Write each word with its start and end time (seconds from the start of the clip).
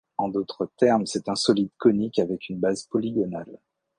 En 0.17 0.29
d'autres 0.29 0.67
termes, 0.77 1.05
c'est 1.05 1.29
un 1.29 1.35
solide 1.35 1.69
conique 1.77 2.17
avec 2.17 2.49
une 2.49 2.57
base 2.57 2.85
polygonale. 2.87 3.59